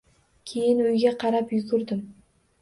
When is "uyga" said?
0.85-1.11